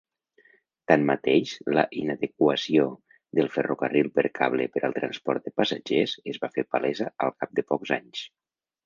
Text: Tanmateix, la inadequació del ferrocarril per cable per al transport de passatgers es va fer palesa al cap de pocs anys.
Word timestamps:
Tanmateix, 0.91 1.49
la 1.77 1.83
inadequació 1.99 2.85
del 3.39 3.51
ferrocarril 3.57 4.09
per 4.15 4.25
cable 4.39 4.67
per 4.79 4.83
al 4.89 4.97
transport 5.01 5.45
de 5.45 5.53
passatgers 5.63 6.17
es 6.33 6.41
va 6.47 6.51
fer 6.57 6.65
palesa 6.77 7.11
al 7.27 7.37
cap 7.45 7.55
de 7.61 7.67
pocs 7.75 7.95
anys. 7.99 8.25